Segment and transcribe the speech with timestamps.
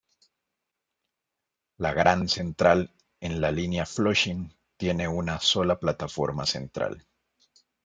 [1.77, 7.05] La Grand Central en la línea Flushing tiene una sola plataforma central.